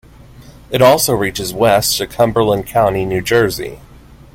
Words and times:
It 0.71 0.81
also 0.81 1.13
reaches 1.13 1.53
west 1.53 1.99
to 1.99 2.07
Cumberland 2.07 2.65
County, 2.65 3.05
New 3.05 3.21
Jersey. 3.21 3.81